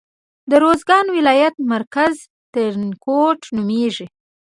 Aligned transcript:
د 0.49 0.51
روزګان 0.63 1.05
ولایت 1.17 1.55
مرکز 1.73 2.13
ترینکوټ 2.53 3.39
نومیږي. 3.55 4.07